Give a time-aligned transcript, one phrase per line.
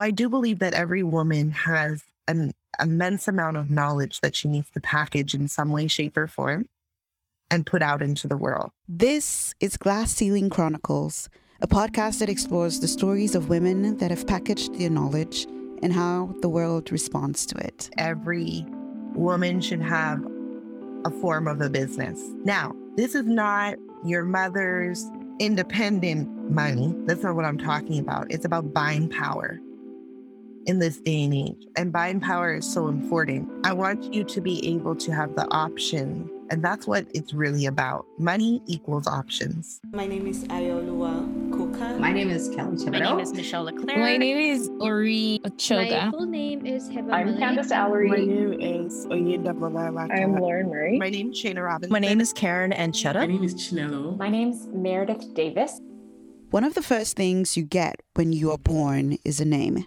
[0.00, 4.70] I do believe that every woman has an immense amount of knowledge that she needs
[4.70, 6.68] to package in some way, shape, or form
[7.50, 8.70] and put out into the world.
[8.86, 11.28] This is Glass Ceiling Chronicles,
[11.60, 15.46] a podcast that explores the stories of women that have packaged their knowledge
[15.82, 17.90] and how the world responds to it.
[17.98, 18.64] Every
[19.14, 20.24] woman should have
[21.06, 22.22] a form of a business.
[22.44, 23.74] Now, this is not
[24.04, 25.04] your mother's
[25.40, 26.94] independent money.
[27.06, 28.30] That's not what I'm talking about.
[28.30, 29.58] It's about buying power
[30.68, 31.66] in this day and age.
[31.76, 33.48] And buying power is so important.
[33.64, 36.30] I want you to be able to have the option.
[36.50, 38.06] And that's what it's really about.
[38.18, 39.80] Money equals options.
[39.92, 41.98] My name is Ayolua Koka.
[41.98, 42.92] My name is Kelly Thibodeau.
[42.92, 43.86] My name is Michelle Leclerc.
[43.86, 46.04] My name is Ori Ochoga.
[46.06, 47.38] My full name is Heba I'm Malay.
[47.38, 48.08] Candace Allery.
[48.08, 50.10] My name is Oyinda Malala.
[50.10, 50.98] I'm Lauren Murray.
[50.98, 51.92] My name's Shayna Robinson.
[51.92, 53.14] My name is Karen Anchetta.
[53.14, 54.18] My name is Chinelo.
[54.18, 55.80] My name's Meredith Davis.
[56.50, 59.86] One of the first things you get when you are born is a name.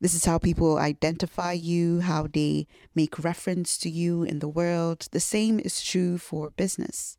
[0.00, 5.08] This is how people identify you, how they make reference to you in the world.
[5.10, 7.16] The same is true for business.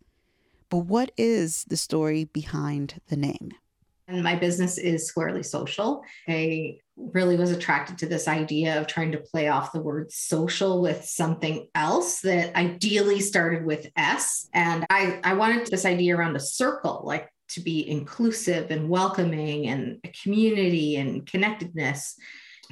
[0.69, 3.51] But what is the story behind the name?
[4.07, 6.01] And my business is Squarely Social.
[6.29, 10.81] I really was attracted to this idea of trying to play off the word social
[10.81, 14.47] with something else that ideally started with S.
[14.53, 19.67] And I, I wanted this idea around a circle, like to be inclusive and welcoming
[19.67, 22.17] and a community and connectedness.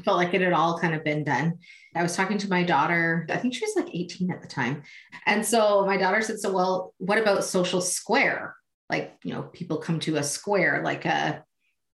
[0.03, 1.59] Felt like it had all kind of been done.
[1.95, 4.83] I was talking to my daughter, I think she was like 18 at the time.
[5.25, 8.55] And so my daughter said, So, well, what about social square?
[8.89, 11.43] Like, you know, people come to a square, like a,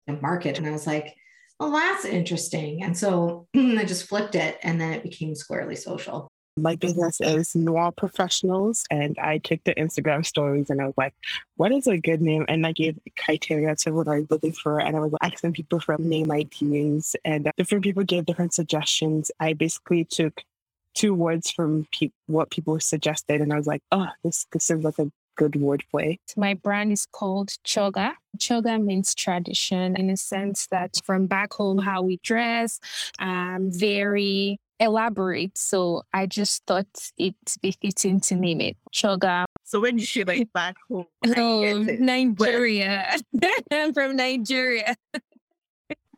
[0.08, 0.58] a market.
[0.58, 1.14] And I was like,
[1.60, 2.84] Well, that's interesting.
[2.84, 6.32] And so I just flipped it and then it became squarely social.
[6.58, 11.14] My business is Noir Professionals, and I took the Instagram stories and I was like,
[11.56, 12.46] what is a good name?
[12.50, 14.80] And I gave criteria to what I was looking for.
[14.80, 19.32] And I was asking people from name ideas, and different people gave different suggestions.
[19.40, 20.44] I basically took
[20.94, 24.84] two words from pe- what people suggested, and I was like, oh, this, this seems
[24.84, 26.20] like a good wordplay.
[26.36, 28.14] My brand is called Choga.
[28.38, 32.80] Choga means tradition in a sense that from back home, how we dress,
[33.20, 35.58] um, very elaborate.
[35.58, 36.88] So I just thought
[37.18, 39.46] it'd be fitting to name it Choga.
[39.64, 41.06] So when you say like back home,
[41.38, 43.16] oh, Nigeria.
[43.72, 44.96] I'm from Nigeria.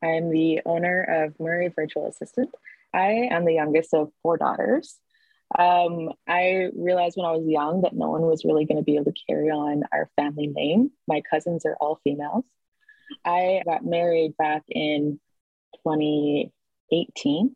[0.02, 2.50] I'm the owner of Murray Virtual Assistant.
[2.94, 4.98] I am the youngest of four daughters.
[5.58, 8.96] Um, I realized when I was young that no one was really going to be
[8.96, 10.92] able to carry on our family name.
[11.08, 12.46] My cousins are all females.
[13.24, 15.20] I got married back in
[15.86, 17.56] 2018.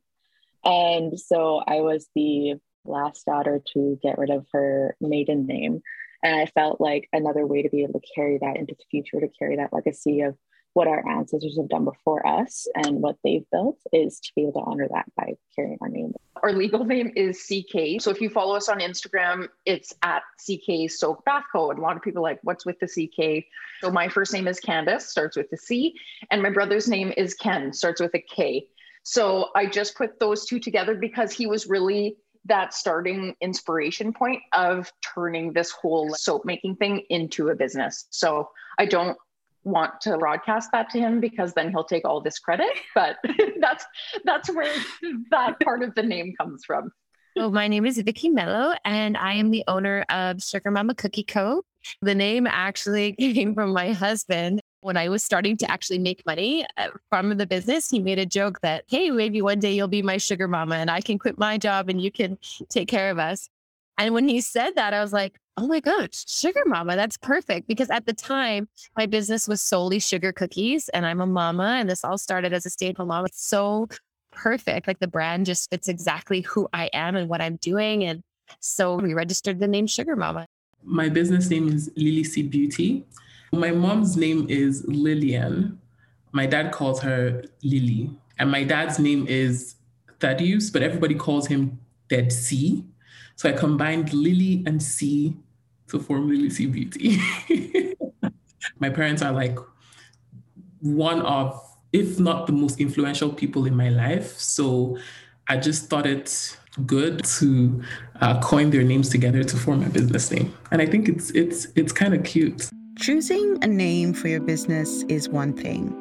[0.64, 5.82] And so I was the last daughter to get rid of her maiden name.
[6.24, 9.20] And I felt like another way to be able to carry that into the future,
[9.20, 10.36] to carry that legacy of
[10.78, 14.54] what our ancestors have done before us and what they've built is to be able
[14.54, 16.14] to honor that by carrying our name.
[16.44, 18.00] Our legal name is CK.
[18.00, 21.72] So if you follow us on Instagram, it's at CK Soak Bath Co.
[21.72, 23.46] And a lot of people like, what's with the CK?
[23.82, 25.96] So my first name is Candace, starts with a C,
[26.30, 28.68] and my brother's name is Ken, starts with a K.
[29.10, 34.42] So I just put those two together because he was really that starting inspiration point
[34.52, 38.08] of turning this whole soap making thing into a business.
[38.10, 39.18] So I don't
[39.64, 43.16] want to broadcast that to him because then he'll take all this credit but
[43.62, 43.86] that's
[44.26, 44.74] that's where
[45.32, 46.92] that part of the name comes from.
[47.38, 51.24] Well my name is vicky mello and i am the owner of sugar mama cookie
[51.24, 51.64] co.
[52.02, 56.66] The name actually came from my husband when I was starting to actually make money
[56.78, 60.02] uh, from the business, he made a joke that, hey, maybe one day you'll be
[60.02, 62.38] my sugar mama and I can quit my job and you can
[62.70, 63.50] take care of us.
[63.98, 67.68] And when he said that, I was like, oh my gosh, sugar mama, that's perfect.
[67.68, 71.78] Because at the time, my business was solely sugar cookies and I'm a mama.
[71.80, 73.26] And this all started as a stay at home mom.
[73.26, 73.88] It's so
[74.32, 74.88] perfect.
[74.88, 78.04] Like the brand just fits exactly who I am and what I'm doing.
[78.04, 78.22] And
[78.60, 80.46] so we registered the name Sugar Mama.
[80.84, 83.06] My business name is Lily C Beauty.
[83.52, 85.80] My mom's name is Lillian.
[86.32, 88.12] My dad calls her Lily.
[88.40, 89.76] And my dad's name is
[90.20, 91.80] Thaddeus, but everybody calls him
[92.10, 92.84] Dead C.
[93.36, 95.38] So I combined Lily and C
[95.88, 97.20] to form Lily C Beauty.
[98.80, 99.58] my parents are like
[100.82, 101.60] one of,
[101.94, 104.38] if not the most influential people in my life.
[104.38, 104.98] So
[105.48, 107.82] I just thought it good to
[108.22, 110.54] uh, coin their names together to form a business name.
[110.72, 112.70] And I think it's it's it's kind of cute.
[113.08, 115.96] Choosing a name for your business is one thing.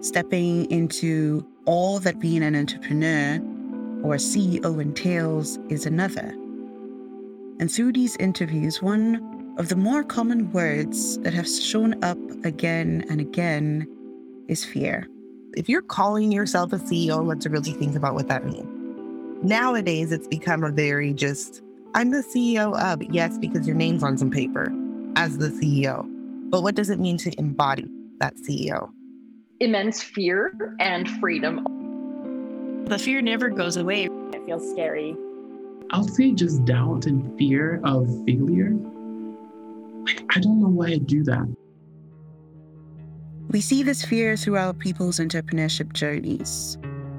[0.00, 3.38] Stepping into all that being an entrepreneur
[4.04, 6.28] or CEO entails is another.
[7.58, 13.04] And through these interviews, one of the more common words that have shown up again
[13.10, 13.88] and again
[14.46, 15.08] is fear.
[15.56, 19.42] If you're calling yourself a CEO, let's really think about what that means.
[19.42, 21.60] Nowadays, it's become a very just,
[21.96, 24.72] I'm the CEO of, yes, because your name's on some paper
[25.16, 26.04] as the CEO.
[26.50, 27.88] But what does it mean to embody
[28.20, 28.90] that CEO?
[29.60, 32.84] Immense fear and freedom.
[32.86, 34.04] The fear never goes away.
[34.32, 35.16] It feels scary.
[35.90, 38.72] I'll say just doubt and fear of failure.
[40.04, 41.46] Like, I don't know why I do that.
[43.50, 46.76] We see this fear throughout people's entrepreneurship journeys,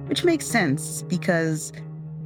[0.08, 1.72] which makes sense because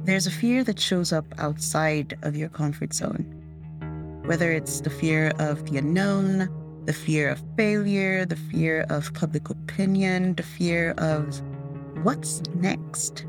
[0.04, 3.39] there's a fear that shows up outside of your comfort zone.
[4.30, 6.48] Whether it's the fear of the unknown,
[6.84, 11.42] the fear of failure, the fear of public opinion, the fear of
[12.04, 13.26] what's next.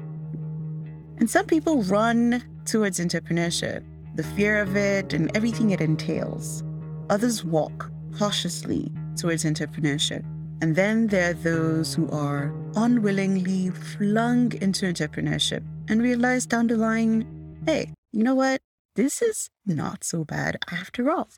[1.17, 3.83] And some people run towards entrepreneurship,
[4.13, 6.63] the fear of it and everything it entails.
[7.09, 10.23] Others walk cautiously towards entrepreneurship.
[10.61, 16.77] And then there are those who are unwillingly flung into entrepreneurship and realize down the
[16.77, 17.25] line,
[17.65, 18.61] hey, you know what?
[18.95, 21.29] This is not so bad after all.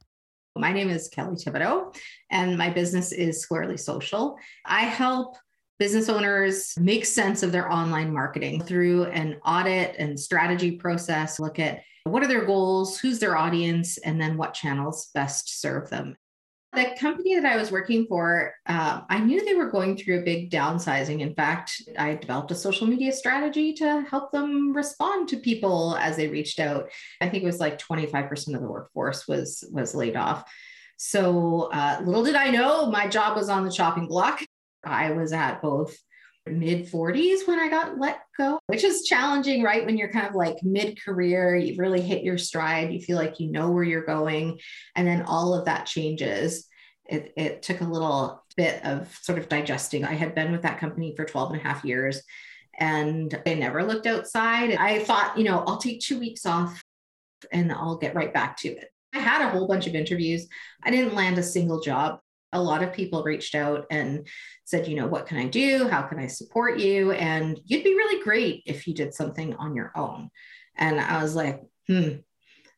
[0.55, 1.95] My name is Kelly Thibodeau,
[2.31, 4.37] and my business is Squarely Social.
[4.65, 5.35] I help
[5.77, 11.59] business owners make sense of their online marketing through an audit and strategy process, look
[11.59, 16.15] at what are their goals, who's their audience, and then what channels best serve them.
[16.73, 20.23] The company that I was working for, uh, I knew they were going through a
[20.23, 21.19] big downsizing.
[21.19, 26.17] In fact, I developed a social media strategy to help them respond to people as
[26.17, 26.89] they reached out.
[27.21, 30.43] I think it was like 25% of the workforce was was laid off.
[30.97, 34.43] So uh, little did I know, my job was on the chopping block.
[34.83, 35.95] I was at both
[36.45, 39.85] mid 40s when I got let go, which is challenging, right?
[39.85, 43.39] When you're kind of like mid career, you've really hit your stride, you feel like
[43.39, 44.59] you know where you're going,
[44.95, 46.67] and then all of that changes.
[47.05, 50.05] It, it took a little bit of sort of digesting.
[50.05, 52.21] I had been with that company for 12 and a half years
[52.79, 54.73] and I never looked outside.
[54.73, 56.81] I thought, you know, I'll take two weeks off
[57.51, 58.89] and I'll get right back to it.
[59.13, 60.47] I had a whole bunch of interviews.
[60.81, 62.19] I didn't land a single job
[62.53, 64.27] a lot of people reached out and
[64.63, 65.87] said, you know, what can I do?
[65.89, 67.11] How can I support you?
[67.11, 70.29] And you'd be really great if you did something on your own.
[70.77, 72.09] And I was like, hmm,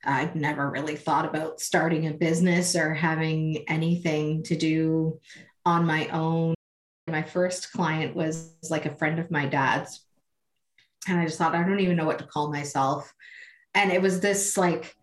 [0.04, 5.20] I'd never really thought about starting a business or having anything to do
[5.66, 6.56] on my own.
[7.08, 10.06] My first client was like a friend of my dad's.
[11.08, 13.14] And I just thought, I don't even know what to call myself.
[13.74, 14.96] And it was this like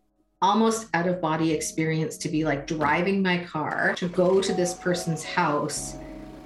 [0.42, 4.74] almost out of body experience to be like driving my car to go to this
[4.74, 5.96] person's house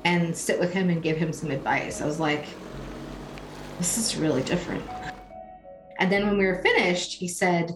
[0.04, 2.02] and sit with him and give him some advice.
[2.02, 2.44] I was like,
[3.78, 4.84] this is really different.
[5.98, 7.72] And then when we were finished, he said,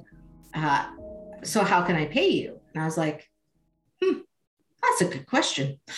[0.54, 0.88] uh,
[1.42, 2.60] So, how can I pay you?
[2.74, 3.28] And I was like,
[4.02, 4.18] Hmm,
[4.82, 5.80] that's a good question.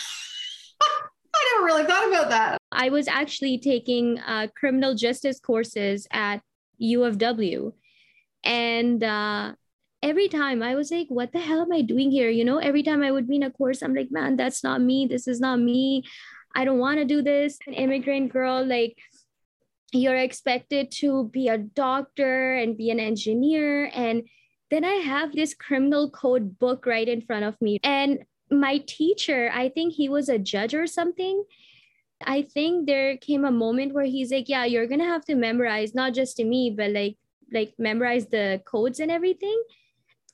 [0.80, 2.58] I never really thought about that.
[2.70, 6.40] I was actually taking uh, criminal justice courses at
[6.78, 7.72] U of W.
[8.44, 9.52] And uh,
[10.02, 12.28] every time I was like, what the hell am I doing here?
[12.28, 14.81] You know, every time I would be in a course, I'm like, man, that's not
[14.81, 15.06] me.
[15.06, 16.04] This is not me.
[16.54, 17.58] I don't want to do this.
[17.66, 18.99] An immigrant girl, like,
[19.93, 23.90] you're expected to be a doctor and be an engineer.
[23.94, 24.25] And
[24.70, 27.78] then I have this criminal code book right in front of me.
[27.84, 31.44] And my teacher, I think he was a judge or something.
[32.25, 35.34] I think there came a moment where he's like, yeah, you're going to have to
[35.34, 37.16] memorize, not just to me, but like,
[37.52, 39.62] like memorize the codes and everything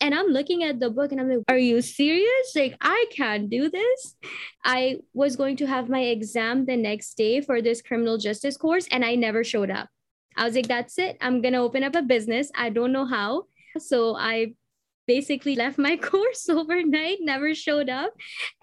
[0.01, 2.53] and I'm looking at the book and I'm like, are you serious?
[2.55, 4.17] Like, I can't do this.
[4.65, 8.87] I was going to have my exam the next day for this criminal justice course,
[8.91, 9.89] and I never showed up.
[10.37, 11.17] I was like, that's it.
[11.21, 12.51] I'm going to open up a business.
[12.55, 13.45] I don't know how.
[13.79, 14.55] So I
[15.07, 18.13] basically left my course overnight, never showed up.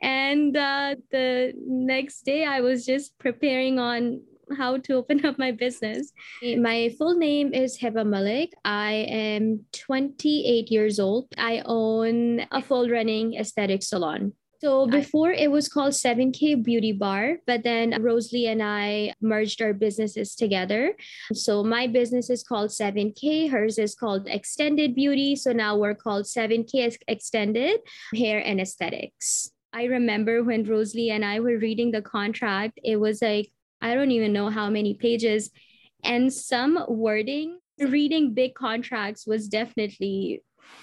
[0.02, 4.22] And uh, the next day, I was just preparing on
[4.58, 6.12] how to open up my business.
[6.42, 8.54] My full name is Heba Malik.
[8.64, 11.28] I am 28 years old.
[11.38, 14.34] I own a full running aesthetic salon.
[14.62, 19.74] So before it was called 7K Beauty Bar, but then Rosalie and I merged our
[19.74, 20.96] businesses together.
[21.34, 25.36] So my business is called 7K, hers is called Extended Beauty.
[25.36, 27.82] So now we're called 7K Extended
[28.16, 29.52] Hair and Aesthetics.
[29.72, 33.52] I remember when Rosalie and I were reading the contract, it was like
[33.86, 35.52] I don't even know how many pages.
[36.04, 40.42] And some wording, reading big contracts was definitely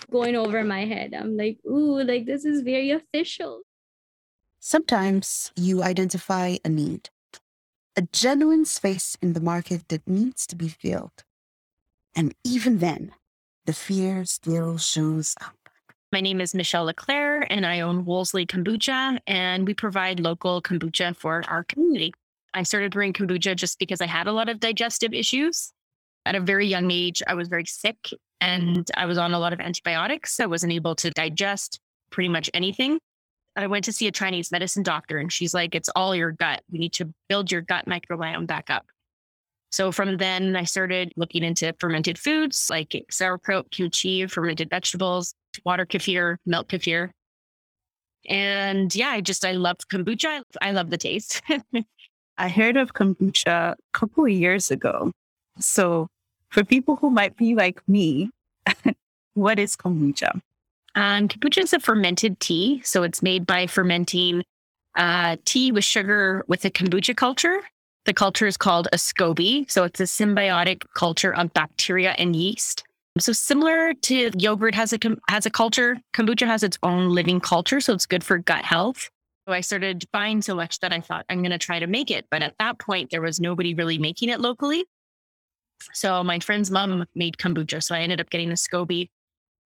[0.09, 1.13] going over my head.
[1.13, 3.63] I'm like, ooh, like this is very official.
[4.61, 7.11] Sometimes you identify a need,
[7.97, 11.25] a genuine space in the market that needs to be filled.
[12.15, 13.11] And even then,
[13.67, 15.57] the fear still shows up.
[16.13, 21.17] My name is Michelle Leclerc, and I own Wolseley Kombucha, and we provide local kombucha
[21.17, 22.13] for our community.
[22.55, 25.73] I started brewing kombucha just because I had a lot of digestive issues.
[26.25, 27.97] At a very young age, I was very sick
[28.41, 30.39] and I was on a lot of antibiotics.
[30.41, 31.81] I wasn't able to digest
[32.11, 32.99] pretty much anything.
[33.57, 36.63] I went to see a Chinese medicine doctor, and she's like, It's all your gut.
[36.71, 38.87] We need to build your gut microbiome back up.
[39.71, 45.87] So from then, I started looking into fermented foods like sauerkraut, kimchi, fermented vegetables, water
[45.87, 47.11] kefir, milk kefir.
[48.29, 50.43] And yeah, I just, I love kombucha.
[50.61, 51.43] I love the taste.
[52.39, 55.13] I heard of kombucha a couple of years ago.
[55.59, 56.09] So
[56.49, 58.31] for people who might be like me,
[59.35, 60.41] what is kombucha?
[60.95, 62.83] Um, kombucha is a fermented tea.
[62.85, 64.45] So it's made by fermenting
[64.95, 67.61] uh, tea with sugar with a kombucha culture.
[68.05, 69.71] The culture is called a SCOBY.
[69.71, 72.85] So it's a symbiotic culture of bacteria and yeast.
[73.19, 74.99] So similar to yogurt has a
[75.29, 79.11] has a culture, kombucha has its own living culture, so it's good for gut health.
[79.47, 82.11] So I started buying so much that I thought I'm going to try to make
[82.11, 84.85] it, but at that point there was nobody really making it locally.
[85.95, 89.11] So my friend's mom made kombucha, so I ended up getting a SCOBY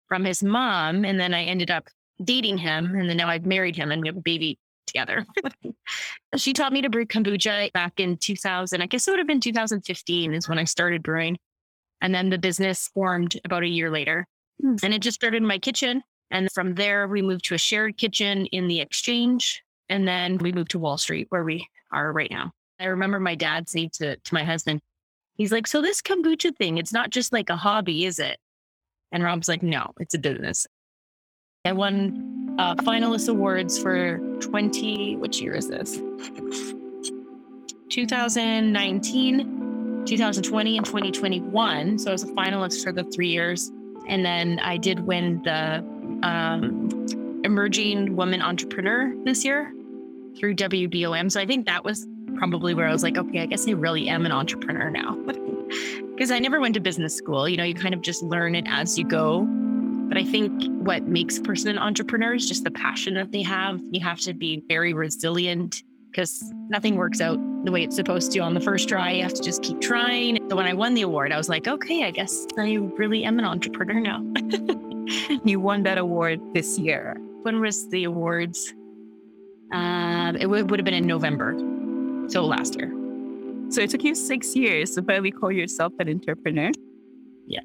[0.08, 1.88] from his mom, and then I ended up
[2.24, 5.26] dating him, and then now I've married him, and we have a baby together.
[6.38, 8.82] she taught me to brew kombucha back in 2000.
[8.82, 11.38] I guess it would have been 2015 is when I started brewing.
[12.02, 14.28] And then the business formed about a year later.
[14.64, 14.84] Mm.
[14.84, 16.04] And it just started in my kitchen.
[16.32, 19.64] And from there, we moved to a shared kitchen in the exchange.
[19.90, 22.52] And then we moved to Wall Street, where we are right now.
[22.80, 24.82] I remember my dad saying to, to my husband,
[25.36, 28.38] he's like, So this kombucha thing, it's not just like a hobby, is it?
[29.12, 30.66] And Rob's like, No, it's a business.
[31.66, 36.00] I won uh, finalist awards for 20, which year is this?
[37.90, 39.64] 2019
[40.06, 42.00] 2020 and 2021.
[42.00, 43.72] So I was a finalist for the three years.
[44.08, 45.84] And then I did win the
[46.24, 46.90] um,
[47.44, 49.72] Emerging Woman Entrepreneur this year
[50.38, 51.32] through WBOM.
[51.32, 54.10] So I think that was probably where I was like, okay, I guess I really
[54.10, 55.18] am an entrepreneur now.
[56.14, 57.50] Because I never went to business school.
[57.50, 59.48] You know, you kind of just learn it as you go.
[60.08, 63.42] But I think what makes a person an entrepreneur is just the passion that they
[63.42, 63.82] have.
[63.92, 68.40] You have to be very resilient because nothing works out the way it's supposed to
[68.42, 69.14] on the first try.
[69.14, 70.38] You have to just keep trying.
[70.52, 73.40] So when I won the award, I was like, okay, I guess I really am
[73.40, 74.24] an entrepreneur now.
[75.44, 77.18] you won that award this year.
[77.44, 78.74] When was the awards?
[79.72, 81.54] Um, it would, would have been in November.
[82.30, 82.92] So last year.
[83.70, 86.72] So it took you six years to finally call yourself an entrepreneur?
[87.48, 87.62] Yeah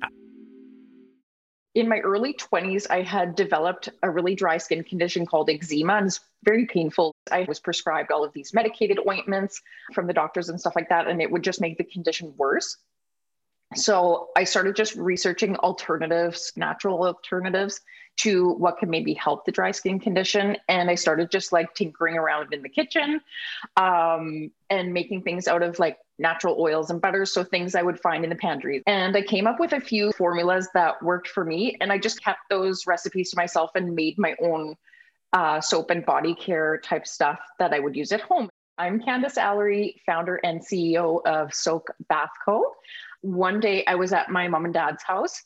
[1.78, 6.07] in my early 20s, I had developed a really dry skin condition called eczema, and
[6.09, 7.12] it's very painful.
[7.30, 9.62] I was prescribed all of these medicated ointments
[9.95, 12.76] from the doctors and stuff like that, and it would just make the condition worse.
[13.75, 17.80] So I started just researching alternatives, natural alternatives
[18.18, 20.56] to what could maybe help the dry skin condition.
[20.68, 23.20] And I started just like tinkering around in the kitchen
[23.76, 27.32] um, and making things out of like natural oils and butters.
[27.32, 28.82] So things I would find in the pantry.
[28.87, 31.76] And I came up with a few formulas that worked for me.
[31.80, 34.76] And I just kept those recipes to myself and made my own
[35.34, 38.48] uh, soap and body care type stuff that I would use at home.
[38.78, 42.75] I'm Candace Allery, founder and CEO of Soak Bath Co.
[43.20, 45.42] One day I was at my mom and dad's house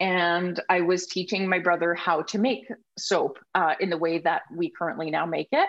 [0.00, 2.66] and I was teaching my brother how to make
[2.98, 5.68] soap uh, in the way that we currently now make it.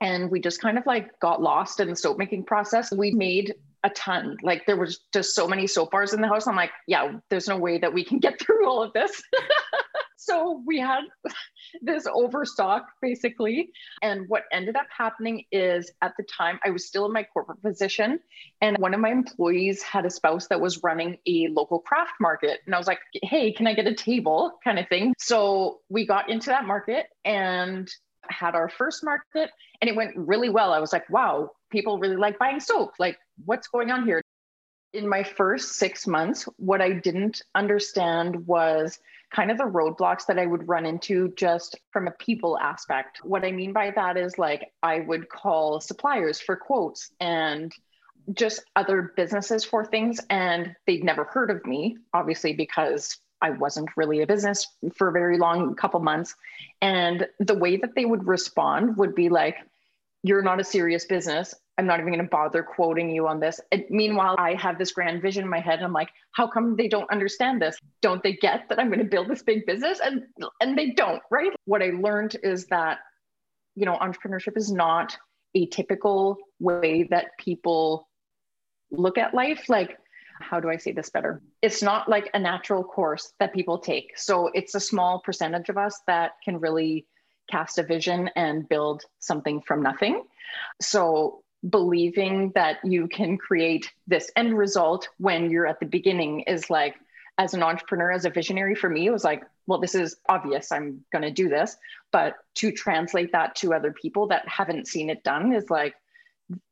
[0.00, 2.92] And we just kind of like got lost in the soap making process.
[2.92, 4.36] We made a ton.
[4.42, 6.46] Like there was just so many soap bars in the house.
[6.46, 9.22] I'm like, yeah, there's no way that we can get through all of this.
[10.26, 11.02] so we had
[11.82, 13.70] this overstock basically.
[14.02, 17.62] And what ended up happening is at the time I was still in my corporate
[17.62, 18.18] position
[18.60, 22.60] and one of my employees had a spouse that was running a local craft market.
[22.66, 25.14] And I was like, hey, can I get a table kind of thing?
[25.18, 27.88] So we got into that market and
[28.28, 30.72] had our first market and it went really well.
[30.72, 32.94] I was like, wow, people really like buying soap.
[32.98, 34.22] Like, what's going on here?
[34.96, 38.98] In my first six months, what I didn't understand was
[39.30, 43.20] kind of the roadblocks that I would run into just from a people aspect.
[43.22, 47.74] What I mean by that is like I would call suppliers for quotes and
[48.32, 53.90] just other businesses for things, and they'd never heard of me, obviously, because I wasn't
[53.98, 56.34] really a business for a very long couple months.
[56.80, 59.56] And the way that they would respond would be like,
[60.26, 61.54] You're not a serious business.
[61.78, 63.60] I'm not even going to bother quoting you on this.
[63.70, 65.82] And meanwhile, I have this grand vision in my head.
[65.82, 67.76] I'm like, how come they don't understand this?
[68.02, 70.00] Don't they get that I'm going to build this big business?
[70.02, 70.24] And
[70.60, 71.52] and they don't, right?
[71.66, 72.98] What I learned is that,
[73.76, 75.16] you know, entrepreneurship is not
[75.54, 78.08] a typical way that people
[78.90, 79.68] look at life.
[79.68, 79.96] Like,
[80.40, 81.40] how do I say this better?
[81.62, 84.18] It's not like a natural course that people take.
[84.18, 87.06] So it's a small percentage of us that can really
[87.50, 90.22] cast a vision and build something from nothing.
[90.80, 96.70] So believing that you can create this end result when you're at the beginning is
[96.70, 96.94] like
[97.38, 100.72] as an entrepreneur as a visionary for me it was like well this is obvious.
[100.72, 101.76] I'm going to do this.
[102.12, 105.94] But to translate that to other people that haven't seen it done is like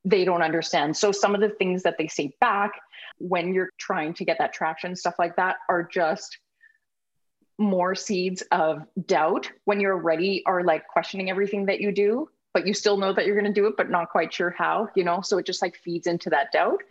[0.05, 0.97] they don't understand.
[0.97, 2.73] So some of the things that they say back
[3.19, 6.39] when you're trying to get that traction stuff like that are just
[7.59, 12.69] more seeds of doubt when you're ready or like questioning everything that you do but
[12.69, 15.03] you still know that you're going to do it, but not quite sure how, you
[15.03, 15.21] know?
[15.21, 16.83] So it just like feeds into that doubt.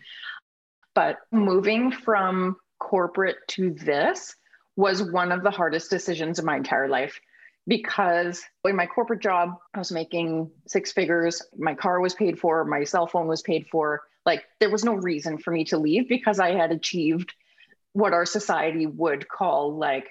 [0.94, 4.36] But moving from corporate to this
[4.76, 7.20] was one of the hardest decisions of my entire life
[7.66, 11.42] because in my corporate job, I was making six figures.
[11.58, 14.02] My car was paid for, my cell phone was paid for.
[14.26, 17.34] Like there was no reason for me to leave because I had achieved
[17.94, 20.10] what our society would call like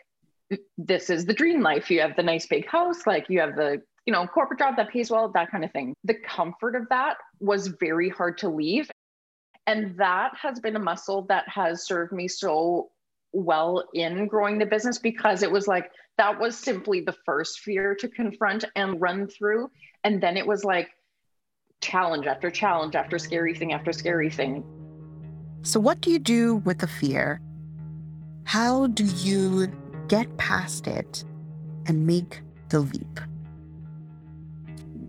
[0.78, 1.90] this is the dream life.
[1.90, 4.90] You have the nice big house, like you have the you know, corporate job that
[4.90, 5.94] pays well, that kind of thing.
[6.04, 8.90] The comfort of that was very hard to leave.
[9.66, 12.90] And that has been a muscle that has served me so
[13.32, 17.94] well in growing the business because it was like that was simply the first fear
[17.94, 19.70] to confront and run through.
[20.02, 20.90] And then it was like
[21.80, 24.64] challenge after challenge after scary thing after scary thing.
[25.62, 27.40] So, what do you do with the fear?
[28.44, 29.72] How do you
[30.12, 31.24] get past it
[31.86, 33.20] and make the leap?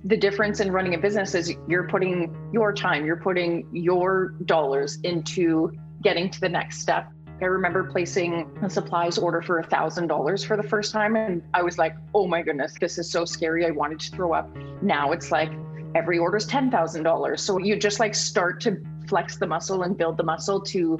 [0.05, 4.99] the difference in running a business is you're putting your time, you're putting your dollars
[5.03, 7.09] into getting to the next step.
[7.41, 11.41] I remember placing a supplies order for a thousand dollars for the first time, and
[11.53, 14.53] I was like, "Oh my goodness, this is so scary." I wanted to throw up.
[14.81, 15.53] Now it's like
[15.95, 17.41] every order is ten thousand dollars.
[17.41, 20.99] So you just like start to flex the muscle and build the muscle to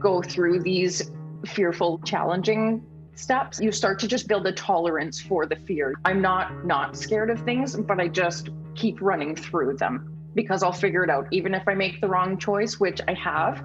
[0.00, 1.12] go through these
[1.46, 2.82] fearful, challenging
[3.18, 5.94] steps, you start to just build a tolerance for the fear.
[6.04, 10.72] I'm not not scared of things, but I just keep running through them because I'll
[10.72, 11.26] figure it out.
[11.30, 13.64] Even if I make the wrong choice, which I have,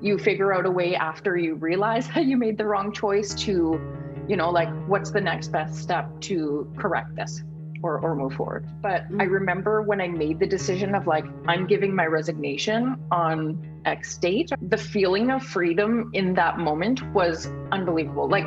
[0.00, 3.80] you figure out a way after you realize that you made the wrong choice to,
[4.28, 7.42] you know, like what's the next best step to correct this
[7.82, 8.66] or, or move forward.
[8.82, 9.30] But I mm.
[9.30, 14.50] remember when I made the decision of like, I'm giving my resignation on X date,
[14.68, 18.28] the feeling of freedom in that moment was unbelievable.
[18.28, 18.46] Like,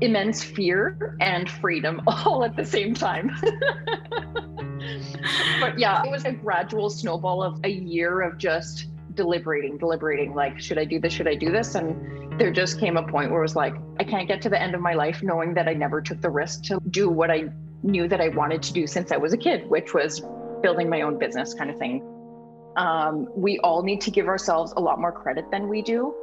[0.00, 3.30] immense fear and freedom all at the same time.
[5.60, 10.58] but yeah, it was a gradual snowball of a year of just deliberating, deliberating like,
[10.58, 11.12] should I do this?
[11.12, 11.74] Should I do this?
[11.74, 14.60] And there just came a point where it was like, I can't get to the
[14.60, 17.50] end of my life knowing that I never took the risk to do what I
[17.82, 20.22] knew that I wanted to do since I was a kid, which was
[20.62, 22.02] building my own business kind of thing.
[22.76, 26.14] Um, we all need to give ourselves a lot more credit than we do.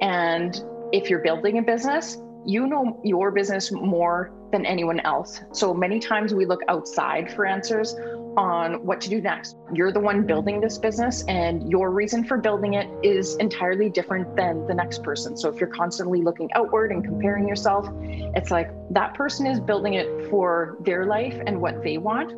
[0.00, 0.62] And
[0.92, 5.40] if you're building a business, you know your business more than anyone else.
[5.52, 7.94] So many times we look outside for answers
[8.36, 9.56] on what to do next.
[9.72, 14.36] You're the one building this business, and your reason for building it is entirely different
[14.36, 15.36] than the next person.
[15.36, 19.94] So if you're constantly looking outward and comparing yourself, it's like that person is building
[19.94, 22.30] it for their life and what they want.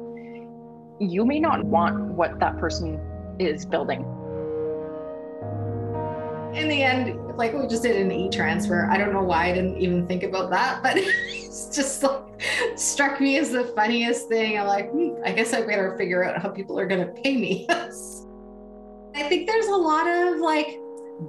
[1.00, 2.98] You may not want what that person
[3.38, 4.04] is building
[6.54, 8.88] in the end, like we just did an e-transfer.
[8.90, 12.22] I don't know why I didn't even think about that, but it's just like
[12.76, 14.58] struck me as the funniest thing.
[14.58, 17.36] I'm like, hmm, I guess I better figure out how people are going to pay
[17.36, 17.66] me.
[17.70, 20.78] I think there's a lot of like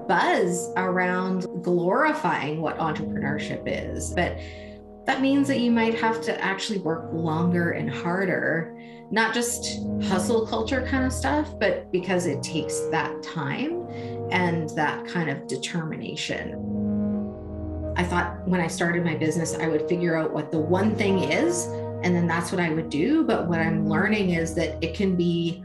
[0.07, 4.38] buzz around glorifying what entrepreneurship is, but
[5.05, 8.77] that means that you might have to actually work longer and harder,
[9.10, 13.88] not just hustle culture kind of stuff, but because it takes that time
[14.31, 16.53] and that kind of determination.
[17.97, 21.19] I thought when I started my business, I would figure out what the one thing
[21.19, 21.65] is,
[22.03, 23.23] and then that's what I would do.
[23.23, 25.63] But what I'm learning is that it can be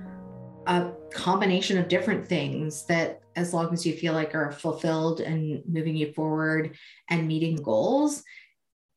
[0.67, 5.63] a combination of different things that, as long as you feel like are fulfilled and
[5.67, 6.77] moving you forward
[7.09, 8.25] and meeting goals,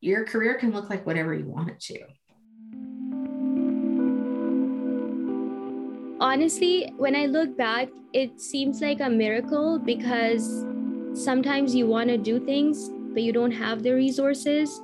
[0.00, 2.00] your career can look like whatever you want it to.
[6.30, 10.64] Honestly, when I look back, it seems like a miracle because
[11.12, 14.80] sometimes you want to do things, but you don't have the resources.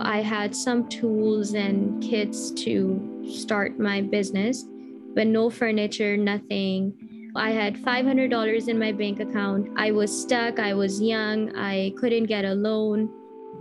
[0.00, 4.64] I had some tools and kits to start my business,
[5.14, 7.30] but no furniture, nothing.
[7.36, 9.68] I had $500 in my bank account.
[9.76, 10.58] I was stuck.
[10.58, 11.54] I was young.
[11.54, 13.08] I couldn't get a loan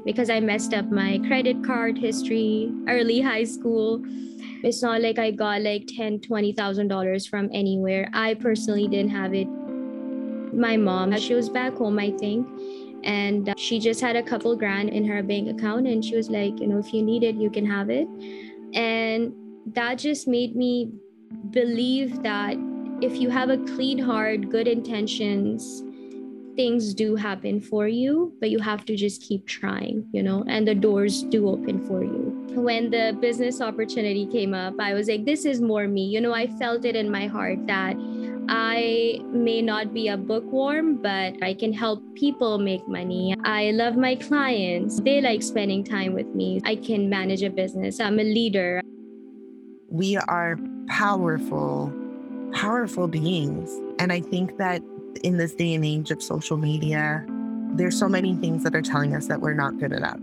[0.06, 4.04] because I messed up my credit card history early high school.
[4.64, 8.10] It's not like I got like ten, twenty thousand dollars from anywhere.
[8.14, 9.48] I personally didn't have it.
[10.54, 12.48] My mom, she was back home, I think,
[13.04, 16.30] and uh, she just had a couple grand in her bank account, and she was
[16.30, 18.08] like, you know, if you need it, you can have it.
[18.74, 19.34] And
[19.74, 20.92] that just made me
[21.52, 22.58] believe that
[23.02, 25.84] if you have a clean heart, good intentions,
[26.56, 30.68] things do happen for you, but you have to just keep trying, you know, and
[30.68, 32.46] the doors do open for you.
[32.56, 36.06] When the business opportunity came up, I was like, this is more me.
[36.06, 37.96] You know, I felt it in my heart that
[38.50, 43.36] I may not be a bookworm, but I can help people make money.
[43.46, 45.00] I love my clients.
[45.00, 46.60] They like spending time with me.
[46.66, 48.00] I can manage a business.
[48.00, 48.82] I'm a leader.
[49.88, 51.94] We are powerful,
[52.54, 53.72] powerful beings.
[54.00, 54.82] And I think that
[55.24, 57.26] in this day and age of social media,
[57.74, 60.19] there's so many things that are telling us that we're not good enough.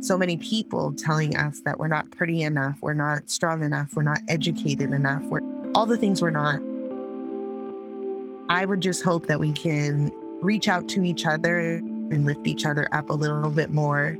[0.00, 4.02] So many people telling us that we're not pretty enough, we're not strong enough, we're
[4.02, 5.40] not educated enough, we're
[5.74, 6.60] all the things we're not.
[8.48, 10.10] I would just hope that we can
[10.42, 14.18] reach out to each other and lift each other up a little bit more,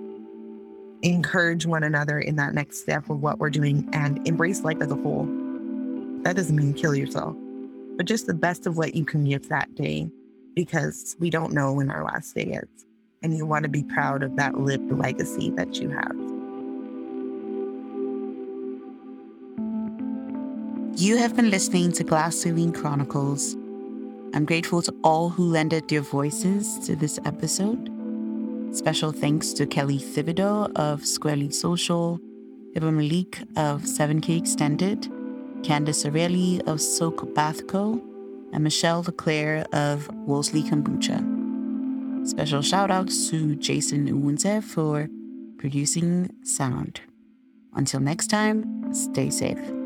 [1.02, 4.90] encourage one another in that next step of what we're doing, and embrace life as
[4.90, 5.26] a whole.
[6.22, 7.36] That doesn't mean kill yourself,
[8.02, 10.10] but just the best of what you can give that day
[10.56, 12.84] because we don't know when our last day is.
[13.22, 16.16] And you want to be proud of that lived legacy that you have.
[21.00, 23.54] You have been listening to Glass Ceiling Chronicles.
[24.34, 27.88] I'm grateful to all who lended their voices to this episode.
[28.72, 32.18] Special thanks to Kelly Thibodeau of Squarely Social,
[32.74, 35.08] Heba Malik of 7K Extended,
[35.62, 38.02] Candace Allery of Soak Bath Co.,
[38.52, 42.28] and Michelle Leclerc of Wolseley Kombucha.
[42.28, 45.08] Special shout outs to Jason Uwunze for
[45.58, 47.00] producing sound.
[47.74, 49.81] Until next time, stay safe.